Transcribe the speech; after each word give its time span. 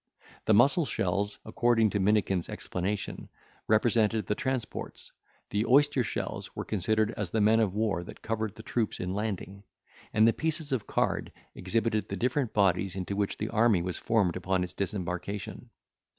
The 0.45 0.55
mussel 0.55 0.83
shells, 0.85 1.37
according 1.45 1.91
to 1.91 1.99
Minikin's 1.99 2.49
explanation, 2.49 3.29
represented 3.67 4.25
the 4.25 4.33
transports, 4.33 5.11
the 5.51 5.63
oyster 5.67 6.01
shells 6.01 6.55
were 6.55 6.65
considered 6.65 7.13
as 7.15 7.29
the 7.29 7.39
men 7.39 7.59
of 7.59 7.75
war 7.75 8.03
that 8.05 8.23
covered 8.23 8.55
the 8.55 8.63
troops 8.63 8.99
in 8.99 9.13
landing, 9.13 9.61
and 10.11 10.27
the 10.27 10.33
pieces 10.33 10.71
of 10.71 10.87
card 10.87 11.31
exhibited 11.53 12.09
the 12.09 12.17
different 12.17 12.51
bodies 12.51 12.95
into 12.95 13.15
which 13.15 13.37
the 13.37 13.49
army 13.49 13.83
was 13.83 13.99
formed 13.99 14.35
upon 14.35 14.63
its 14.63 14.73
disembarkation. 14.73 15.69